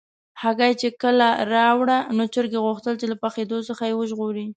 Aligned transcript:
هګۍ 0.41 0.73
چې 0.81 0.87
کله 1.01 1.27
راوړه، 1.53 1.99
نو 2.15 2.23
چرګې 2.33 2.63
غوښتل 2.65 2.93
چې 3.01 3.05
د 3.09 3.13
پخېدو 3.23 3.57
څخه 3.69 3.83
یې 3.89 3.97
وژغوري. 3.99 4.45